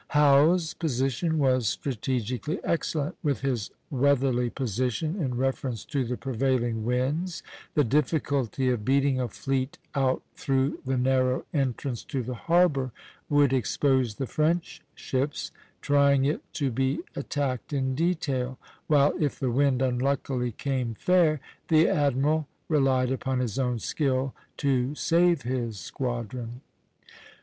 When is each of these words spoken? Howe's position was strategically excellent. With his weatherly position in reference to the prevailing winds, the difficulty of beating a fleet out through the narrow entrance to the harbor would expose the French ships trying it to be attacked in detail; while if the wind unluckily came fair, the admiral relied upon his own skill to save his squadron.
Howe's 0.07 0.73
position 0.73 1.37
was 1.37 1.69
strategically 1.69 2.59
excellent. 2.63 3.15
With 3.21 3.41
his 3.41 3.69
weatherly 3.91 4.49
position 4.49 5.17
in 5.21 5.37
reference 5.37 5.85
to 5.85 6.03
the 6.03 6.17
prevailing 6.17 6.83
winds, 6.83 7.43
the 7.75 7.83
difficulty 7.83 8.69
of 8.69 8.83
beating 8.83 9.21
a 9.21 9.27
fleet 9.27 9.77
out 9.93 10.23
through 10.33 10.79
the 10.87 10.97
narrow 10.97 11.45
entrance 11.53 12.03
to 12.05 12.23
the 12.23 12.33
harbor 12.33 12.91
would 13.29 13.53
expose 13.53 14.15
the 14.15 14.25
French 14.25 14.81
ships 14.95 15.51
trying 15.81 16.25
it 16.25 16.41
to 16.53 16.71
be 16.71 17.01
attacked 17.15 17.71
in 17.71 17.93
detail; 17.93 18.57
while 18.87 19.13
if 19.19 19.37
the 19.39 19.51
wind 19.51 19.83
unluckily 19.83 20.51
came 20.51 20.95
fair, 20.95 21.39
the 21.67 21.87
admiral 21.87 22.47
relied 22.67 23.11
upon 23.11 23.37
his 23.37 23.59
own 23.59 23.77
skill 23.77 24.33
to 24.57 24.95
save 24.95 25.43
his 25.43 25.77
squadron. 25.79 26.61